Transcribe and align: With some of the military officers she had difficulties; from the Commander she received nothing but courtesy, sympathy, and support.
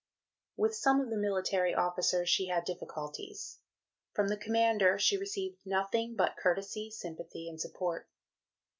With 0.57 0.73
some 0.75 0.99
of 0.99 1.11
the 1.11 1.15
military 1.15 1.75
officers 1.75 2.27
she 2.27 2.47
had 2.47 2.65
difficulties; 2.65 3.59
from 4.15 4.29
the 4.29 4.35
Commander 4.35 4.97
she 4.97 5.15
received 5.15 5.59
nothing 5.63 6.15
but 6.15 6.37
courtesy, 6.37 6.89
sympathy, 6.89 7.47
and 7.47 7.61
support. 7.61 8.09